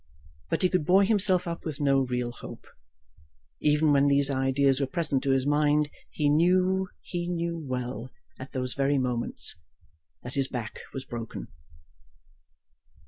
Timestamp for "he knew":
6.09-6.89, 7.01-7.55